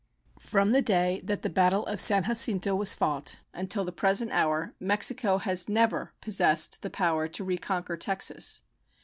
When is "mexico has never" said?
4.79-6.11